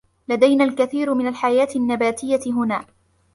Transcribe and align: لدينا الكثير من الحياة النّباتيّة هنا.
لدينا 0.27 0.63
الكثير 0.63 1.13
من 1.13 1.27
الحياة 1.27 1.67
النّباتيّة 1.75 2.51
هنا. 2.53 2.85